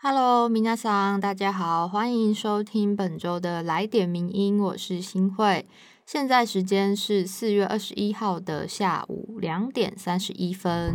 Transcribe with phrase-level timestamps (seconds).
[0.00, 5.66] Hello，皆さん，大家好，欢迎收听本周的来点名音，我是新慧。
[6.06, 10.94] 现在时间是四月二十一号的下午两点三十一分。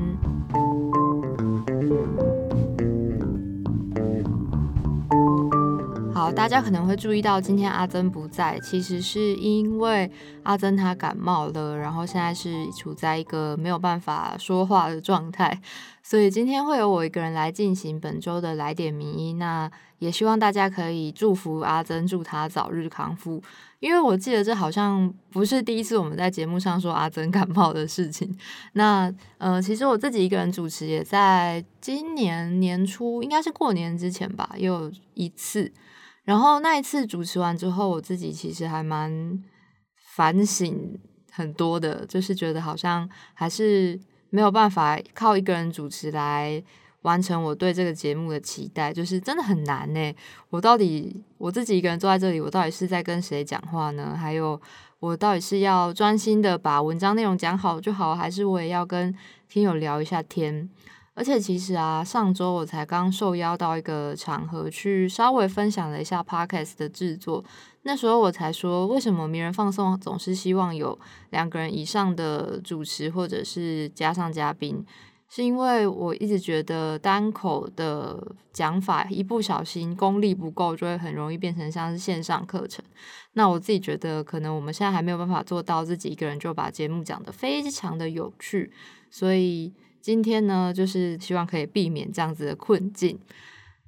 [6.24, 10.10] 好，大家可能会注意到今天阿珍不在，其实是因为
[10.44, 15.62] 阿珍她感冒了，然后现在是处在一个没有办法说话的状态，
[16.02, 19.34] 所以今天会由我一个人来进行本周的来点名医。
[19.34, 19.70] 那
[20.00, 23.44] 也希望大家可以祝福阿珍，祝她早日康复。
[23.82, 28.34] 因为我记得这好像不是第一次我们在节目上说阿珍感冒的事情。
[28.72, 35.70] 那呃，其实我自己一个人主持也在今年年初，应该是过年之前吧，也有一次。
[36.24, 39.44] 然后那一次主持完之后，我自己其实还蛮
[39.96, 40.98] 反省
[41.32, 46.64] 很多的，就是觉得好像还是没有办法靠一个人主持来
[47.02, 50.16] 完成我对这个节目的期待，就是真的很难呢。
[50.50, 54.16] 我到底我自己一个人坐在这里，我到底是在跟谁讲话呢？
[54.18, 54.60] 还有
[55.00, 59.14] 我到底是要专心的把文章内容讲好就好，还是我也要跟
[59.50, 60.70] 听友聊一下天？
[61.16, 67.44] 而且其实啊，上周我才刚受邀到一个场合去稍微分享了一下 podcast 的制作。
[67.84, 70.98] 那时候我才说，为什么名人放送总是希望有
[71.30, 74.84] 两个人以上的主持，或者是加上嘉宾，
[75.30, 82.84] 是因为我一直觉得单口的讲法一不小心功力不够，就会很容易变成像是线上课程。
[83.34, 88.72] 那我自己觉得，可能我们现在还没有办法做到自己一个人就把节目讲得非常的有趣，
[89.12, 89.72] 所以。
[90.04, 93.18] 今天呢，就是希望可以避免这样子的困境。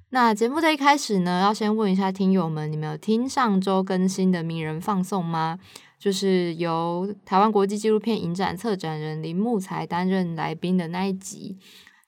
[0.08, 5.58] 那节目的一开始呢，要先问一下听友们，你们有听上周更新的名人放送吗？
[5.98, 11.58] 就是由台湾国际纪录片影展策展人林木才担任来宾的那一集。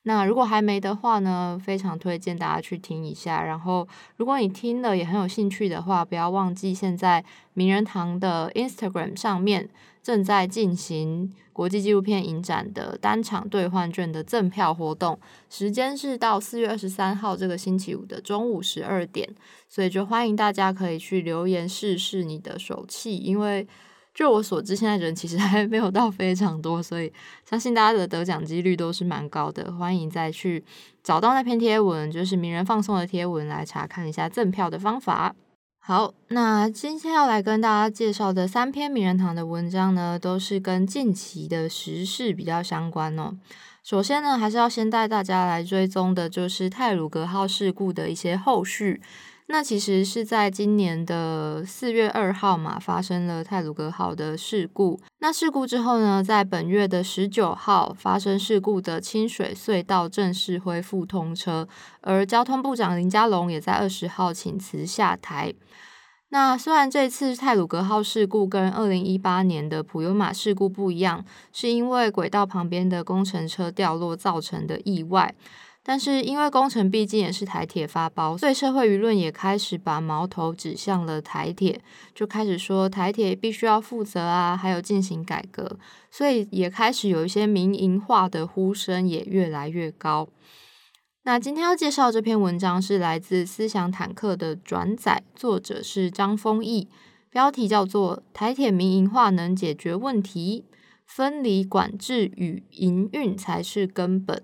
[0.05, 3.45] 那如果还没的话呢，非常推荐大家去听一下。
[3.45, 7.23] 然后，如果你听了也很有兴趣的话，不要忘记现在
[7.53, 9.69] 名人堂的 Instagram 上面
[10.09, 19.29] 正在进行国际纪录片影展的单场兑换券的赠票活动，时间是到四月二十三号这个星期五的中午十二点，
[19.69, 23.69] 所以就欢迎大家可以去留言试试你的手气，因为。
[24.15, 27.13] 就我所知，现在人其实还没有到非常多，所以
[27.49, 29.73] 相信大家的得奖几率都是蛮高的。
[29.75, 30.65] 欢迎再去
[31.05, 35.37] 找到那篇贴文，就是名人放送的贴文来查看一下赠票的方法。
[35.89, 43.33] 好，那今天要来跟大家介绍的三篇名人堂的文章呢，都是跟近期的时事比较相关哦。
[43.83, 49.01] 首先呢，还是要先带大家来追踪的，就是泰鲁格号事故的一些后续。
[49.51, 55.01] 那其实是在今年的四月二号嘛，发生了泰鲁格号的事故。
[55.21, 61.67] 那事故之后呢，在本月的十九号发生事故的清水隧道正式恢复通车，
[62.03, 65.55] 而交通部长林佳龙也在二十号请辞下台。
[66.29, 75.35] 那虽然这次泰鲁格号事故跟二零一八年的普悠玛事故不一样，是因为轨道旁边的工程车掉落造成的意外。
[75.89, 81.81] 但是因为工程毕竟也是台铁发包，所以社会舆论也开始把矛头指向了台铁，
[82.15, 85.79] 就开始说台铁必须要负责啊，还有进行改革，
[86.11, 90.29] 所以也开始有一些民营化的呼声也越来越高。
[91.23, 96.87] 那今天要介绍这篇文章是来自思想坦克的转载，作者是张丰毅，
[97.31, 100.67] 标题叫做《台铁民营化能解决问题，
[101.07, 104.37] 分离管制与营运才是根本》。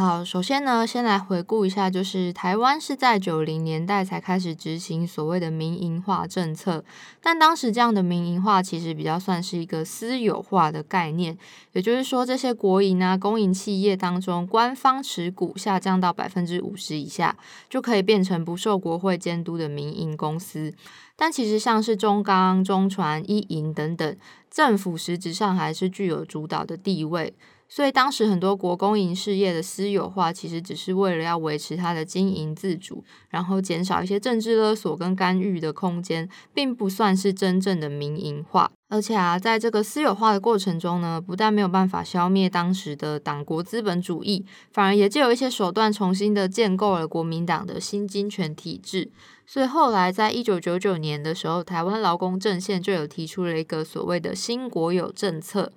[0.00, 6.84] 好，首先呢，先来回顾一下，就是台湾是在九零年代才开始执行所谓的民营化政策，
[7.20, 11.36] 但当时这样的民营化其实比较算是一个私有化的概念，
[11.72, 17.36] 也就是说，这些国营啊、公营企业当中，官方持股下降到百分之五十以下，
[17.68, 20.72] 就可以变成不受国会监督的民营公司。
[21.16, 24.16] 但其实像是中钢、中船、一营等等，
[24.48, 27.34] 政府实质上还是具有主导的地位。
[27.68, 38.70] 所以当时很多国公营事业的私有化，其实只是为了要维持它的经营自主，然后减少一些政治勒索跟干预的空间，并不算是真正的民营化。
[38.88, 49.10] 而且啊，在这个私有化的过程中呢，不但没有办法消灭当时的党国资本主义，反而也借有一些手段重新的建构了国民党的新金权体制。
[49.46, 55.70] 所以后来在一九九九年的时候，台湾劳工阵线就有提出了一个所谓的新国有政策。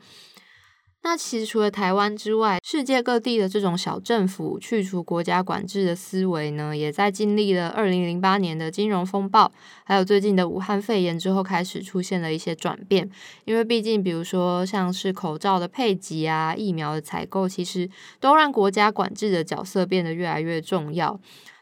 [1.04, 9.52] 那其实除了台湾之外，世界各地的这种小政府去除国家管制的思维呢，也在经历了二零零八年的金融风暴，
[9.84, 13.10] 还有最近的武汉肺炎之后，开始出现了一些转变。
[13.46, 17.90] 因为毕竟，比如说像是口罩的配给啊、疫苗的采购，其实
[18.20, 21.20] 都让国家管制的角色变得越来越重要。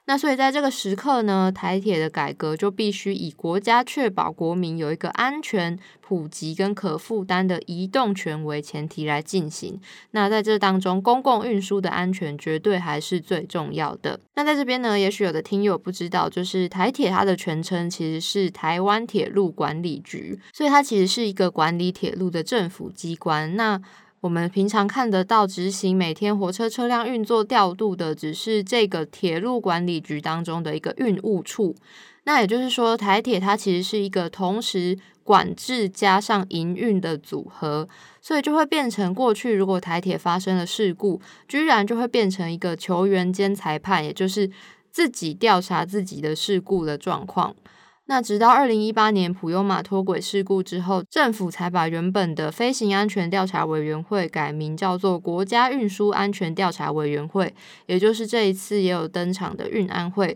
[0.10, 9.80] 那所以在这个时刻呢，台铁的改革就必须以国家确保国民有一个安全、普及跟可负担的移动权为前提来进行。
[10.10, 14.20] 那在这当中，公共运输的安全绝对还是最重要的。
[14.34, 23.56] 那在这边呢，也许有的听友不知道，就是台铁它的全称其实是台湾铁路管理局，所以它其实是一个管理铁路的政府机关。
[23.56, 23.80] 那
[24.22, 31.74] 我们平常看得到执行每天火车车辆运作调度的，只是这个铁路管理局当中的一个运务处。
[32.26, 37.88] 那也就是说，台铁它其实是一个同时管制加上营运的组合，
[38.22, 44.52] 所以就会变成过去如果台铁发生了事故，居然就会变成一个球员兼裁判，也就是
[44.92, 47.56] 自己调查自己的事故的状况。
[48.10, 57.54] 那直到二零一八年普悠马脱轨事故之后，政府才把原本的飞行安全调查委员会改名叫做国家运输安全调查委员会，
[57.86, 60.36] 也就是这一次也有登场的运安会，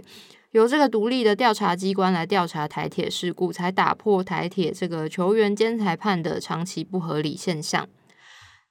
[0.52, 7.90] 由这个独立的调查机关来调查台铁事故，才打破台铁这个球员兼裁判的长期不合理现象。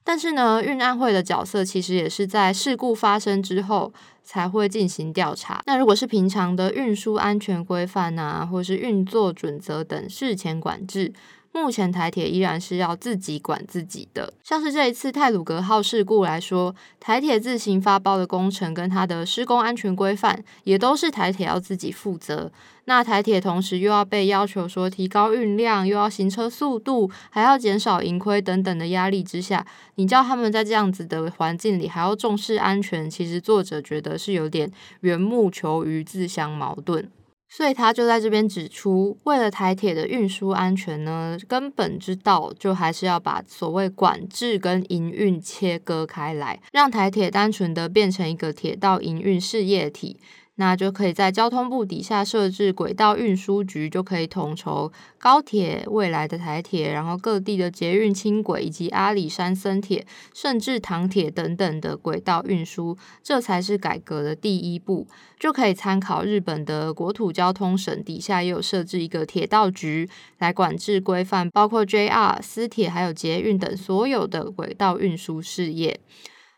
[0.03, 5.61] 但是呢，运安会的角色其实也是在事故发生之后才会进行调查。
[5.65, 11.13] 那如果是平常的运输安全规范啊，或是运作准则等事前管制。
[11.55, 22.51] 目前台铁依然是要自己管自己的，像是这一次泰鲁格号事故来说，台铁自行发包的工程跟它的施工安全规范，也都是台铁要自己负责。
[22.85, 29.65] 那台铁同时又要被要求说提高运量，又要行车速度，还要减少盈亏等等的压力之下，
[29.95, 34.69] 你叫他们在这样子的环境里还要重视安全，其实作者觉得是有点
[35.01, 37.07] 缘木求鱼，自相矛盾。
[37.55, 50.17] 所以他就在这边指出，为了台铁的运输安全呢，根本之道就还是要把所谓管制跟营运切割开来，让台铁单纯的变成一个铁道营运事业体。
[50.55, 65.07] 那就可以在交通部底下设置轨道运输局，就可以统筹高铁、未来的台铁，然后各地的捷运、轻轨以及阿里山森铁，甚至唐铁等等的轨道运输，这才是改革的第一步。
[65.39, 70.07] 就可以参考日本的国土交通省底下也有设置一个铁道局
[70.37, 75.99] 来管制规范，包括 JR、私铁还有捷运等所有的轨道运输事业。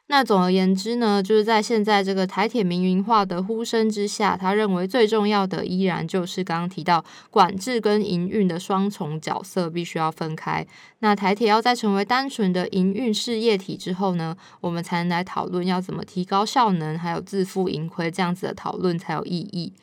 [0.08, 10.66] 那总而言之呢，就是在现在这个台铁民营化的呼声之下，他认为最重要的依然就是刚刚提到管制跟营运的双重角色必须要分开。
[11.00, 19.74] 那台铁要在成为单纯的营运事业体之后呢，我们才能来讨论要怎么提高效能，还有自负盈亏这样子的讨论才有意义。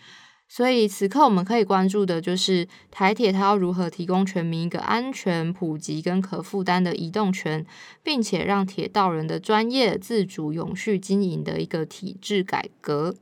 [0.54, 7.64] 所以此刻我们可以关注的就是台铁它要如何提供全民一个安全、普及跟可负担的移动权，
[8.02, 13.14] 并且让铁道人的专业、自主、永续经营的一个体制改革。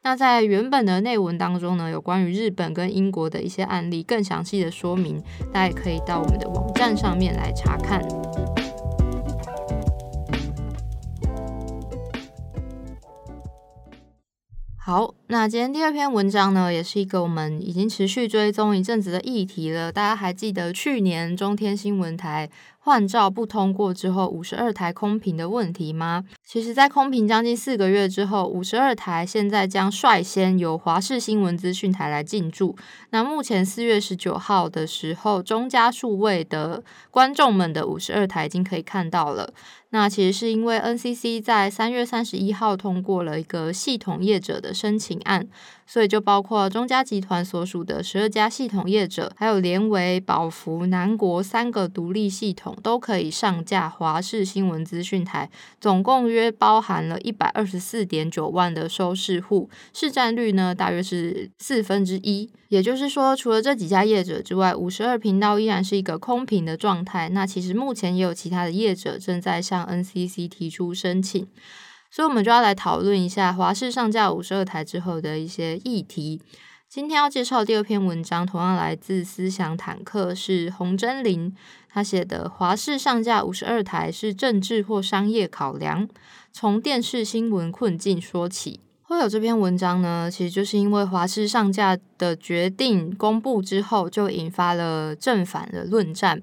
[0.00, 8.00] 那在原本的内文当中呢，有关于日本跟英国的一些案例，更详细的说明，大家也可以到我们的网站上面来查看。
[14.88, 19.92] 好，那今天第二篇文章呢，也是一个我们已经持续追踪一阵子的议题了。
[19.92, 22.48] 大家还记得去年中天新闻台
[22.88, 26.24] 换照不通过之后，五十二台空屏的问题吗？
[26.42, 32.74] 其实，在空屏将近四个月之后，五十二台现在将率先由华视新闻资讯台来进驻。
[33.10, 39.52] 那目前四月十九号的时候，中加数位的观众们的五十二台已经可以看到了。
[39.90, 45.46] 那其实是因为 NCC 在三月三十一号通过了一个系统业者的申请案。
[45.86, 62.50] 所以就包括中嘉集团所属的十二家系统业者，还有联维、宝福、南国三个独立系统都可以上架华视新闻资讯台，总共约包含了一百二十四点九万的收视户，市占率呢大约是四分之一。
[62.68, 67.28] 也就是说，除了这几家业者之外，五十二频道依然是一个空屏的状态。
[67.30, 71.46] 那其实目前也有其他的业者正在向 NCC 提出申请。
[72.10, 76.40] 所以，我们就要来讨论一下华视上架五十二台之后的一些议题。
[76.90, 81.54] 今天要介绍第二篇文章，同样来自思想坦克，是洪真林
[81.90, 82.48] 他写的。
[82.48, 86.08] 华视上架五十二台是政治或商业考量？
[86.50, 88.80] 从电视新闻困境说起。
[89.02, 96.42] 会有这篇文章呢，其实就是因为华视上架的决定公布之后，就引发了正反的论战。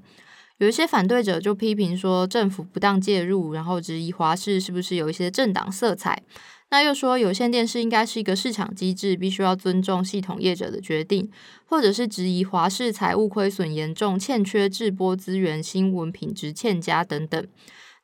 [0.58, 6.24] 有一些反对者就批评说政府不当介入，然后质疑华视是不是有一些政党色彩。
[6.72, 11.30] 那又说有线电视应该是一个市场机制，必须要尊重系统业者的决定，
[11.66, 17.46] 或者是质疑华视财务亏损严重，欠缺制播资源，新闻品质欠佳等等。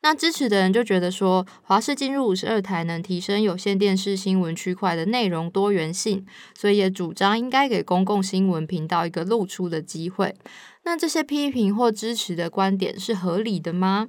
[0.02, 6.26] 那支持的人就觉得说，华视进入五十二台能提升有线电视新闻区块的内容多元性，
[6.58, 10.34] 所以也主张应该给公共新闻频道一个露出的机会。
[10.84, 14.08] 那这些批评或支持的观点是合理的吗？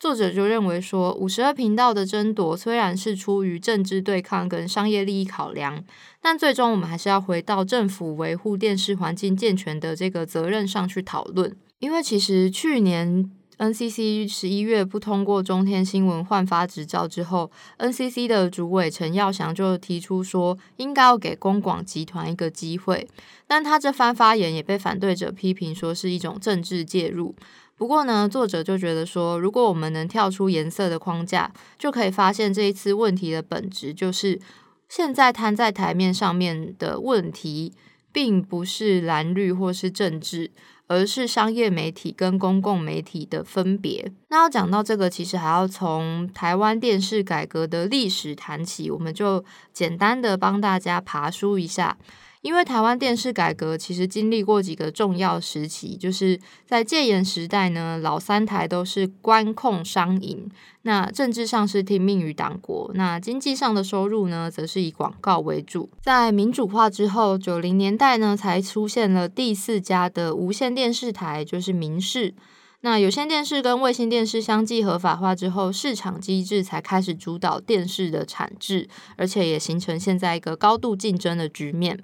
[0.00, 5.84] 作者就认为说，五十二频道的争夺虽然是出于政治对抗跟商业利益考量，
[6.20, 11.54] 但最终我们还是要回到政府维护电视环境健全的这个责任上去讨论。
[11.78, 23.06] 因为其实去年 NCC 十一月不通过中天新闻换发执照之后，NCC 的主委陈耀祥就提出说，应该要给公广集团一个机会，
[23.46, 27.34] 但他这番发言也被反对者批评说是一种政治介入。
[27.76, 34.40] 不过呢，作者就觉得说，如果我们能跳出颜色的框架，就可以发现这一次问题的本质就是
[34.88, 37.74] 现在摊在台面上面的问题，
[38.10, 40.50] 并不是蓝绿或是政治，
[40.90, 44.10] 而是商业媒体跟公共媒体的分别。
[44.28, 51.96] 那要讲到这个，其实还要从台湾电视改革的历史谈起，我们就简单的帮大家爬书一下。
[52.42, 60.50] 因为台湾电视改革其实经历过几个重要时期，就是在戒严时代呢，老三台都是官控商营，
[60.82, 65.90] 那政治上是听命于党国，那经济上的收入呢，则是以广告为主。
[66.00, 72.34] 在民主化之后，九零年代呢，才出现了第四家的无线电视台，就是民视。
[72.80, 82.02] 那有线电视跟卫星电视相继合法化之后，市场机制才开始主导电视的产制，而且也形成现在一个高度竞争的局面。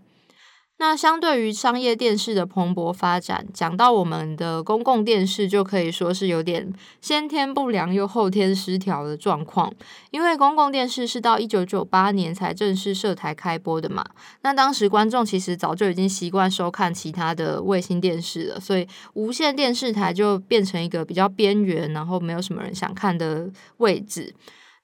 [0.78, 9.72] 那相对于商业电视的蓬勃发展，讲到我们的公共电视，就可以说是有点先天不良又后天失调的状况。
[10.10, 14.04] 因为公共电视是到一九九八年才正式设台开播的嘛，
[14.42, 24.34] 那当时观众其实早就已经习惯收看其他的卫星电视了，所以无线电视台就变成一个比较边缘，然后没有什么人想看的位置。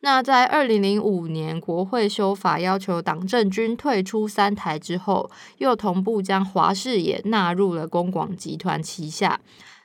[0.04, 9.40] 那在二零零五年国会修法，要求党政军退出三台之后，又同步将华视也纳入了公广集团旗下，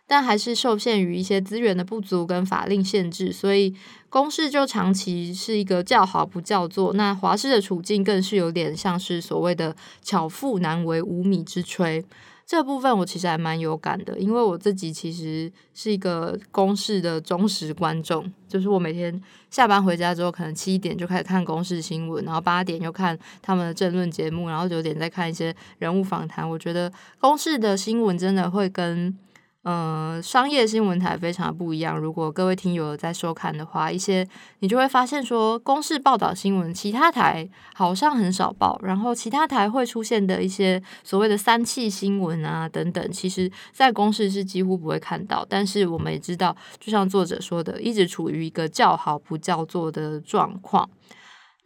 [0.08, 3.76] 但还是受限于一些资源的不足跟法令限制，所以
[4.10, 6.94] 公视就长期是一个叫好不叫座。
[6.94, 12.04] 那华视的处境更是有点像是所谓的巧妇难为无米之炊。
[12.48, 26.50] 这部分我其实还蛮有感的，因为我自己其实是一个公式的忠实观众，就是我每天下班回家之后，可能七点就开始看公式新闻，然后八点又看他们的政论节目，然后九点再看一些人物访谈。
[26.50, 26.89] 我觉得
[27.20, 29.13] 公式的新闻真的会跟。
[29.70, 32.00] 嗯，商业新闻台非常不一样。
[32.00, 34.26] 如果各位听友在收看的话，一些
[34.60, 38.80] 你就会发现说，公视报道新闻，其他台好像很少报。
[38.82, 45.46] 然后其他台会出现的一些所谓的三气新闻啊等等，其实在公视是几乎不会看到。
[45.50, 50.90] 但是我们也知道，就像作者说的，一直处于一个叫好不叫座的状况。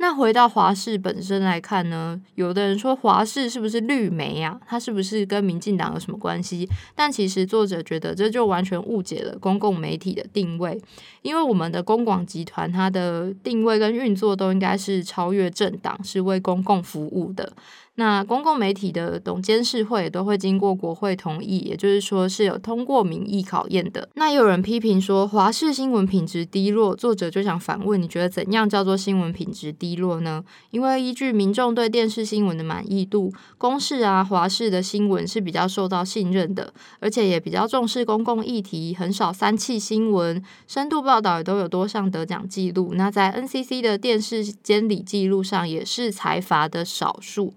[0.01, 4.59] 那回到华视本身来看呢，有的人说华视是不是绿媒啊？
[4.65, 6.67] 它是不是跟民进党有什么关系？
[6.95, 10.81] 但其实作者觉得这就完全误解了公共媒体的定位，
[11.21, 17.53] 因为我们的公广集团它的定位跟运作都应该是超越政党，是为公共服务的。
[17.95, 24.07] 那公共媒体的董监事会都会经过国会同意，也就是说是有通过民意考验的。
[24.15, 30.43] 那也有人批评说华视新闻品质低落，作者就想反问：你觉得怎样叫做新闻品质低落呢？
[30.69, 42.93] 因为依据民众对电视新闻的满意度，公视啊华视的新闻是比较受到信任的，而且也比较重视公共议题，很少三气新闻，深度报道也都有多项得奖记录。
[42.95, 47.53] 那在 NCC 的电视监理记录上，也是财阀的少数。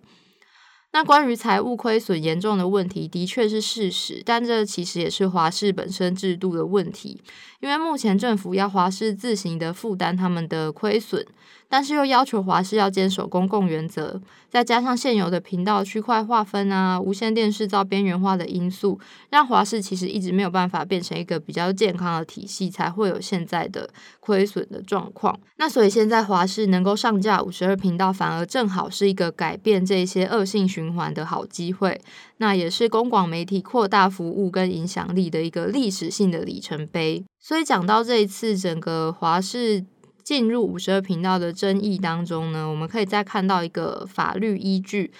[0.94, 7.20] 那关于财务亏损严重的问题，的确是事实，但这其实也是华氏本身制度的问题，
[7.58, 11.26] 因为目前政府要华氏自行的负担他们的亏损。
[11.74, 18.96] 但是又要求华视要坚守公共原则，再加上现有的频道区块划分啊、无线电视造边缘化的因素，
[19.30, 23.90] 让华视其实一直没有办法变成一个比较健康的体系，才会有现在的
[24.20, 25.36] 亏损的状况。
[25.56, 32.00] 那所以现在华视能够上架五十二频道，反而正好是一个改变这些恶性循环的好机会。
[32.36, 37.24] 那也是公广媒体扩大服务跟影响力的一个历史性的里程碑。
[37.40, 39.84] 所以讲到这一次整个华视。
[40.24, 45.12] 进入五十二频道的争议当中呢，我们可以再看到一个法律依据，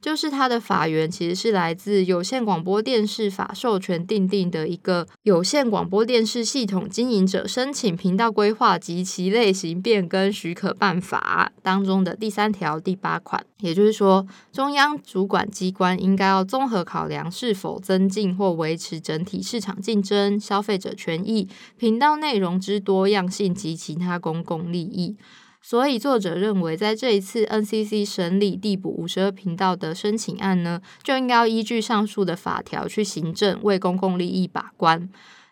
[0.00, 13.44] 就是它的法源其实是来自有线广播电视法授权订定的一个有线广播电视系统经营者申请频道规划及其类型变更许可办法当中的第三条第八款。
[13.58, 25.14] 也就是说，中央主管机关应该要综合考量是否增进或维持整体市场竞争、消费者权益、频道内容之多样性及其他公共利益。
[25.62, 35.08] 所以，作者认为，在这一次 NCC 审理递补五十二频道的申请案呢，就应该要依据上述的法条去行政，为公共利益把关。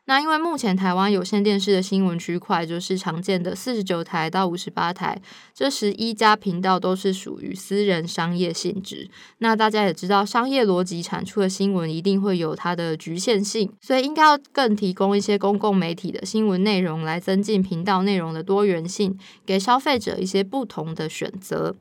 [0.09, 5.21] 那因为目前台湾有线电视的新闻区块就是常见的四十九台到五十八台，
[5.53, 9.11] 这十一家频道都是属于私人商业性质。
[9.41, 21.77] 那大家也知道，商业逻辑产出的新闻一定会有它的局限性，所以应该要更提供一些公共媒体的新闻内容，来增进频道内容的多元性，给消费者一些不同的选择。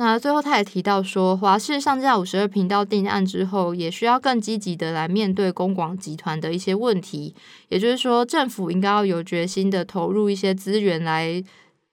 [0.00, 7.34] 那最后，他也提到说，华视上架五十二频道定案之后，也需要更积极的来面对公广集团的一些问题。
[7.68, 11.44] 也就是说，政府应该要有决心的投入一些资源来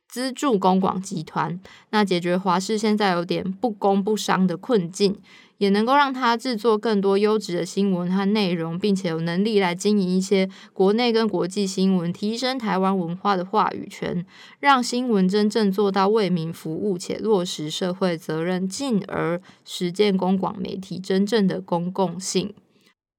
[0.07, 1.59] 资助公广集团，
[1.89, 5.13] 那解决华视现在有点不公不商的困境。
[5.57, 14.25] 也能够让他制作更多优质的新闻和内容，并且有能力来经营一些国内跟国际新闻，提升台湾文化的话语权，
[14.59, 22.53] 让新闻真正做到为民服务且落实社会责任，进而实践公广媒体真正的公共性。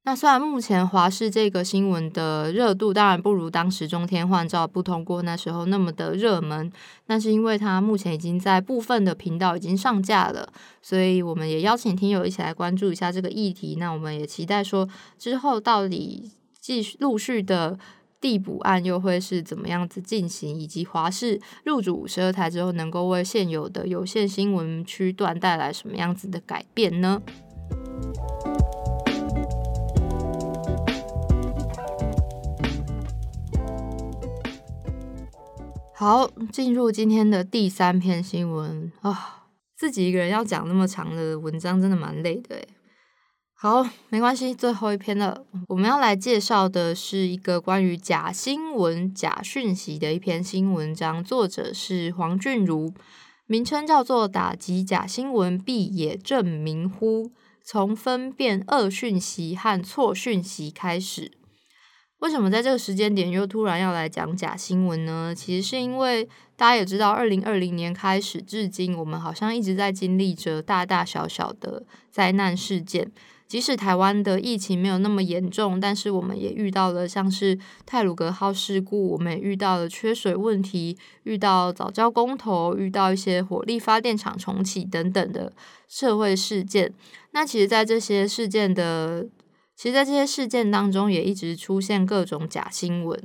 [0.09, 6.73] 那虽然目前华视这个新闻的热度当然不如当时中天换照不通过那时候那么的热门，
[7.07, 10.51] 但是因为它目前已经在部分的频道已经上架了，
[10.81, 13.77] 所以我们也邀请听友一起来关注一下这个议题。
[13.79, 14.89] 那我们也期待说
[15.19, 17.79] 之后到底继续陆续的
[18.19, 27.21] 递补案又会是怎么样子进行，以及华视入主五十二台之后能够为现有的有线新闻区段带来什么样子的改变呢？
[35.99, 38.93] 好，进入今天的第三篇新闻。
[39.01, 42.69] 啊，自己一个人要讲那么长的文章，真的蛮累的诶
[43.53, 52.95] 好，没关系，最后一篇了，我们要来介绍的是一个关于假新闻、假讯息的一篇新文章，作者是黄俊如，
[53.49, 57.25] 名称叫做《打击假新闻必也证明乎》，
[57.65, 61.33] 从分辨恶讯息和错讯息开始。
[62.21, 65.33] 为什么在这个时间点又突然要来讲假新闻呢？
[65.35, 66.25] 其实是因为
[66.57, 73.11] 大家也知道，二零二零年开始至今，我们好像一直在经历着大大小小的灾难事件。
[73.47, 85.51] 即使台湾的疫情没有那么严重，但是我们也遇到了像是泰鲁格号事故，我们也遇到了缺水问题，遇到早教公投，遇到一些火力发电厂重启等等的
[85.89, 86.93] 社会事件。
[87.31, 89.27] 那其实，在这些事件的
[89.79, 93.17] 其实，在这些事件当中，也一直出现各种假新闻。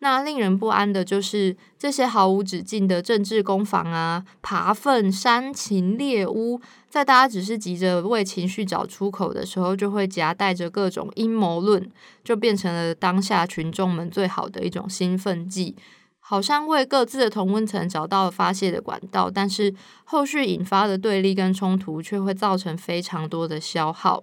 [0.00, 11.90] 那令人不安的就是这些毫无止境的政治攻防啊、扒粪、煽情、猎污，在大家只是急着为情绪找出口的时候，就会夹带着各种阴谋论，
[12.22, 15.74] 就变成了当下群众们最好的一种兴奋剂，
[16.20, 24.22] 好像为各自的同温层找到了发泄的管道，但是后续引发的对立跟冲突，却会造成非常多的消耗。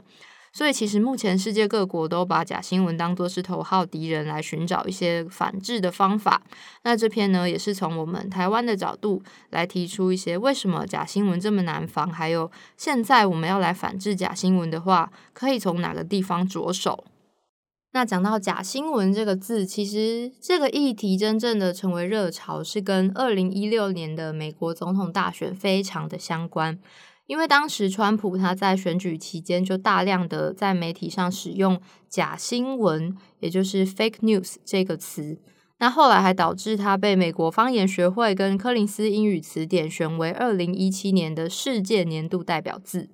[0.54, 6.42] 所以，其实目前世界各国都把假新闻当作是头号敌人，来寻找一些反制的方法。
[6.84, 17.06] 那这篇呢，也是从我们台湾的角度来提出一些为什么假新闻这么难防，还有现在我们要来反制假新闻的话，可以从哪个地方着手？
[17.94, 26.78] 那讲到假新闻这个字，其实这个议题真正的成为热潮，是跟二零一六年的美国总统大选非常的相关。
[27.32, 35.40] 因为当时川普他在选举期间就大量的在媒体上使用假新闻，也就是 fake news 这个词，
[35.80, 43.10] 那后来还导致他被美国方言学会跟柯林斯英语词典选为二零一七年的世界年度代表字。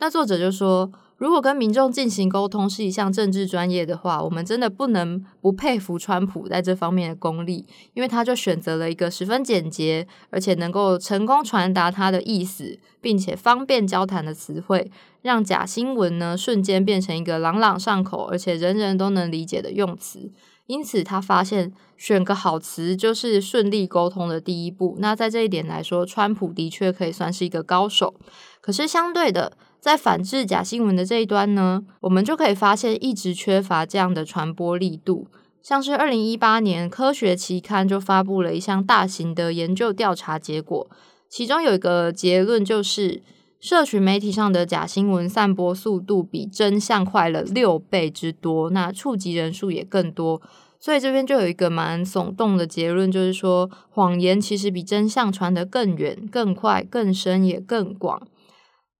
[0.00, 0.92] 那作者就说。
[1.18, 14.90] 如果跟民众进行沟通是一项政治专业的话，我们真的不能不佩服川普在这方面的功力，因为他就选择了一个十分简洁，而且能够成功传达他的意思，并且方便交谈的词汇，
[15.22, 20.30] 让假新闻呢瞬间变成一个朗朗上口，而且人人都能理解的用词。
[20.66, 24.96] 因此，他发现选个好词就是顺利沟通的第一步。
[24.98, 28.14] 那在这一点来说，川普的确可以算是一个高手。
[28.60, 35.28] 可是相对的，在反制假新闻的这一端呢，我们就可以发现一直缺乏这样的传播力度。
[35.62, 40.90] 像是二零一八年，科学期刊就发布了一项大型的研究调查结果，
[41.28, 43.22] 其中有一个结论就是。
[43.58, 50.40] 社群媒体上的假新闻散播速度比真相快了六倍之多，那触及人数也更多。
[50.78, 58.20] 所以这边就有一个蛮耸动的结论，就是说谎言其实比真相传得更远、更快、更深也更广。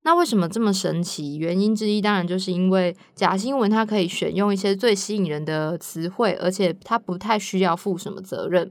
[0.07, 1.35] 那为什么这么神奇？
[1.35, 8.71] 原因之一当然就是因为假新闻它可以选用一些最吸引人的词汇，而且它不太需要负什么责任。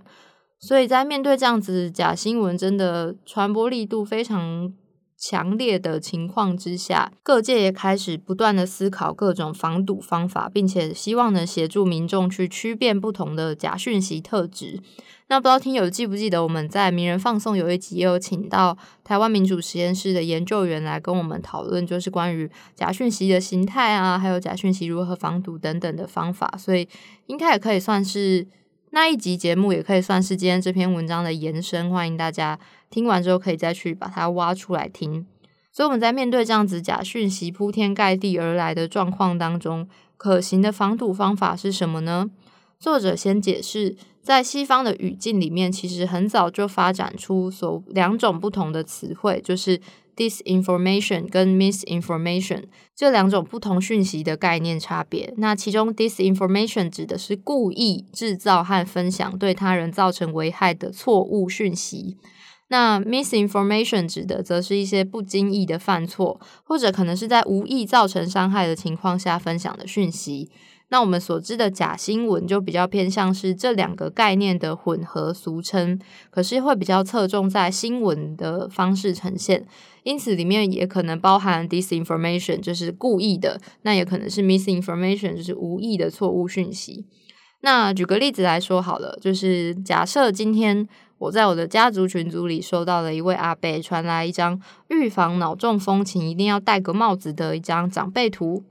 [0.60, 4.74] 所以在面对这样子假新闻真的传播力度非常。
[5.28, 14.80] 强烈的情况之下，各界也开始不断的思考各种防堵方法，并且希望能协助民众去区辨不同的假讯息特质。
[15.28, 26.54] 那不知道听友记不记得我们在名人放送有一集也有请到台湾民主实验室的研究员来跟我们讨论，就是关于假讯息的形态啊，还有假讯息如何防堵等等的方法。
[26.60, 26.88] 所以
[27.26, 28.46] 应该也可以算是
[28.96, 31.90] 那一集节目，也可以算是今天这篇文章的延伸。
[31.90, 32.58] 欢迎大家。
[32.90, 35.28] 听完之后，可以再去把它挖出来听。
[35.70, 42.32] 所以我们在面对这样子假讯息铺天盖地而来的状况当中，可行的防堵方法是什么呢？
[42.80, 49.78] 作者先解释，在西方的语境里面，其实很早就发展出所两种不同的词汇，就是
[50.16, 52.64] disinformation 跟 misinformation
[52.96, 55.34] 这两种不同讯息的概念差别。
[55.38, 62.18] 那其中 disinformation 指的是故意制造和分享对他人造成危害的错误讯息。
[62.70, 70.50] 那 misinformation 指的则是一些不经意的犯错，或者可能是在无意造成伤害的情况下分享的讯息。
[70.90, 79.66] 那我们所知的假新闻就比较偏向是这两个概念的混合俗称，可是会比较侧重在新闻的方式呈现，
[80.04, 87.06] 因此里面也可能包含 disinformation，就是故意的；那也可能是 misinformation，就是无意的错误讯息。
[87.62, 90.88] 那举个例子来说好了，就是假设今天。
[91.18, 98.66] 我在我的家族群组里收到了一位阿伯传来一张预防脑中风请一定要戴个帽子的一张长辈图。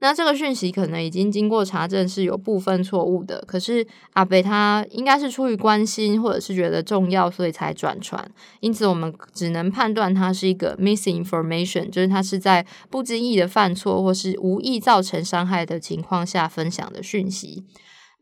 [0.00, 8.30] 那这个讯息可能已经经过查证是有部分错误的，可是阿伯他应该是出于关心或者是觉得重要，所以才转传。
[8.60, 17.64] 因此我们只能判断它是一个 misinformation，就是他是在不经意的犯错或是无意造成伤害的情况下分享的讯息。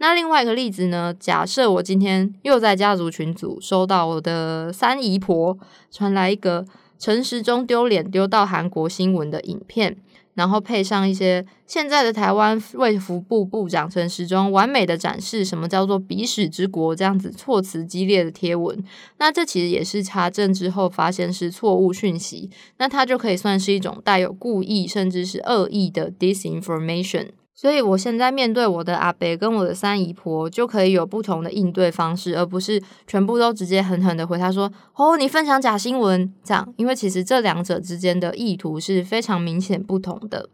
[0.00, 1.12] 那另外一个例子呢？
[1.12, 5.58] 假设我今天又在家族群组收到我的三姨婆
[5.90, 6.64] 传来一个
[6.98, 9.96] 陈时中丢脸丢到韩国新闻的影片，
[10.38, 18.80] 然后配上一些现在的台湾卫福部部长陈时中完美的展示什么叫做鼻屎之国这样子措辞激烈的贴文，
[19.18, 27.30] 那这其实也是查证之后发现是错误讯息，那它就可以算是一种带有故意甚至是恶意的 disinformation。
[27.60, 40.48] 所以，我现在面对我的阿伯跟我的三姨婆，就可以有不同的应对方式，而不是全部都直接狠狠的回他说：“哦，你分享假新闻。”这样，因为其实这两者之间的意图是非常明显不同的。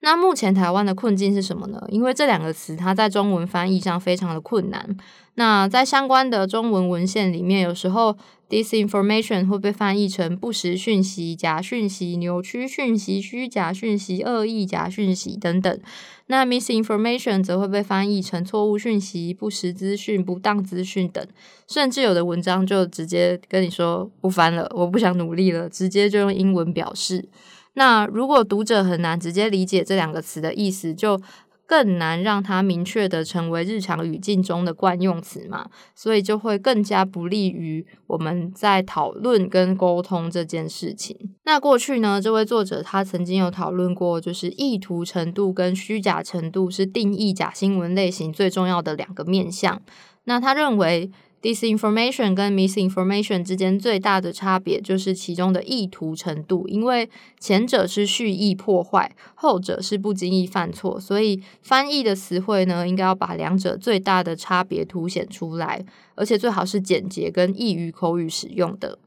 [0.00, 1.82] 那目前台湾的困境是什么呢？
[1.88, 4.94] 因为这两个词它在中文翻译上非常的困难。
[5.36, 8.14] 那在相关的中文文献里面，有时候
[8.54, 15.80] disinformation 会被翻译成不实讯息、假讯息、扭曲讯息、虚假讯息、恶意假讯息等等。
[16.28, 21.26] 那 misinformation 则会被翻译成错误讯息、不实资讯、不当资讯等。
[21.66, 27.28] 甚至有的文章就直接跟你说不翻了，我不想努力了，直接就用英文表示。
[27.76, 31.20] 那如果读者很难直接理解这两个词的意思，就
[31.66, 41.34] 更难让它明确的成为日常语境中的惯用词嘛，所以就会更加不利于我们在讨论跟沟通这件事情。
[41.44, 49.80] 那过去呢，这位作者他曾经有讨论过，就是意图程度跟虚假程度是定义假新闻类型最重要的两个面向。
[50.24, 51.10] 那他认为。
[51.44, 68.98] Disinformation 跟 misinformation 之间最大的差别就是其中的意图程度，因为前者是蓄意破坏，后者是不经意犯错，所以翻译的词汇呢，应该要把两者最大的差别凸显出来，而且最好是简洁跟易于口语使用的。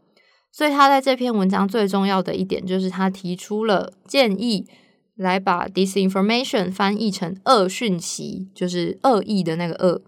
[0.52, 4.67] 所以他在这篇文章最重要的一点就是他提出了建议，
[5.15, 10.04] 来把 disinformation 翻译成恶讯息，就是恶意的那个恶。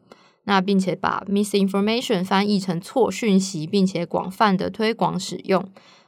[0.49, 5.63] 那并且把 misinformation 翻译成错讯息，并且广泛的推广使用。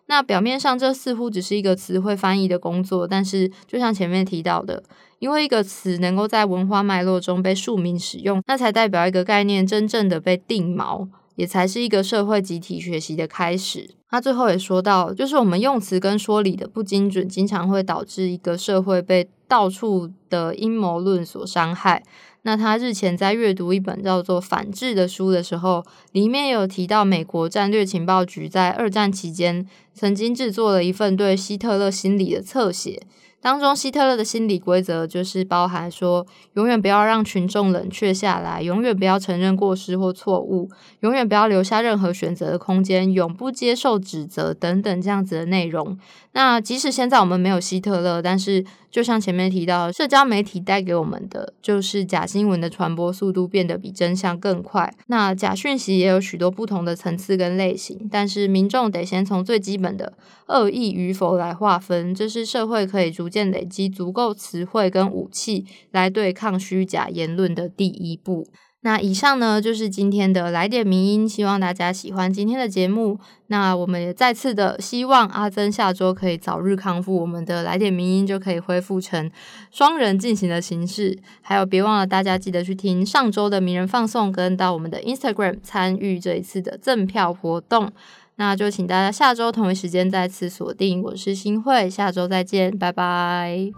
[0.08, 4.82] 那表面上这似乎只是一个词汇翻译的工作，但是就像前面提到的，
[5.20, 13.92] 因为一个词能够在文化脉络中被庶民使用，那才代表一个概念真正的被定锚，也才是一个社会集体学习的开始。
[14.10, 22.02] 他最后也说到，就是我们用词跟说理的不精准，经常会导致一个社会被到处的阴谋论所伤害。
[22.44, 33.04] 那他日前在阅读一本叫做《反制》的书的时候，里面有提到美国战略情报局在二战期间曾经制作了一份对希特勒心理的侧写。
[33.44, 45.98] 当中，希特勒的心理规则就是包含说，永远不要让群众冷却下来，永远不要承认过失或错误，永远不要留下任何选择的空间，永不接受指责等等这样子的内容。
[46.34, 54.94] 那即使现在我们没有希特勒，但是就像前面提到，社交媒体带给我们的就是假新闻的传播速度变得比真相更快。
[55.08, 60.14] 那假讯息也有许多不同的层次跟类型，但是民众得先从最基本的
[60.48, 68.48] 恶意与否来划分，这是社会可以逐渐累积足够词汇跟武器来对抗虚假言论的第一步。
[68.84, 73.20] 那以上呢就是今天的来点名音，希望大家喜欢今天的节目。
[73.48, 79.30] 那我们也再次的希望阿珍下周可以早日康复，我们的来点名音就可以恢复成
[79.70, 81.18] 双人进行的形式。
[81.42, 87.92] 还有别忘了大家记得去听上周的名人放送，跟到我们的 Instagram 参与这一次的赠票活动。
[88.38, 93.72] 那就请大家下周同一时间再次锁定，我是新会，下周再见，拜拜。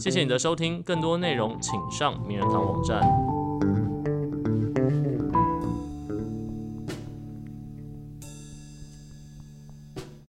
[0.00, 3.39] 谢谢你的收听，更多内容请上名人堂网站。